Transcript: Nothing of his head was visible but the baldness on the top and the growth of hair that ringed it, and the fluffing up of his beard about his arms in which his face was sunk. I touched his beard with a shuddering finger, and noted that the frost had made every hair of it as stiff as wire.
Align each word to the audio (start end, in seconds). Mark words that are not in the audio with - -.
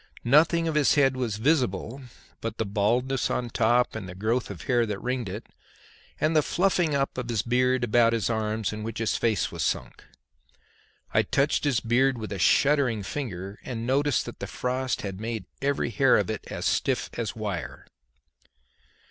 Nothing 0.25 0.67
of 0.67 0.73
his 0.73 0.95
head 0.95 1.15
was 1.15 1.35
visible 1.37 2.01
but 2.41 2.57
the 2.57 2.65
baldness 2.65 3.29
on 3.29 3.43
the 3.43 3.49
top 3.51 3.95
and 3.95 4.09
the 4.09 4.15
growth 4.15 4.49
of 4.49 4.63
hair 4.63 4.83
that 4.87 4.97
ringed 4.99 5.29
it, 5.29 5.45
and 6.19 6.35
the 6.35 6.41
fluffing 6.41 6.95
up 6.95 7.19
of 7.19 7.29
his 7.29 7.43
beard 7.43 7.83
about 7.83 8.11
his 8.11 8.27
arms 8.27 8.73
in 8.73 8.81
which 8.81 8.97
his 8.97 9.15
face 9.15 9.51
was 9.51 9.61
sunk. 9.61 10.03
I 11.13 11.21
touched 11.21 11.65
his 11.65 11.81
beard 11.81 12.17
with 12.17 12.31
a 12.31 12.39
shuddering 12.39 13.03
finger, 13.03 13.59
and 13.63 13.85
noted 13.85 14.15
that 14.25 14.39
the 14.39 14.47
frost 14.47 15.03
had 15.03 15.21
made 15.21 15.45
every 15.61 15.91
hair 15.91 16.17
of 16.17 16.31
it 16.31 16.45
as 16.47 16.65
stiff 16.65 17.11
as 17.13 17.35
wire. 17.35 17.85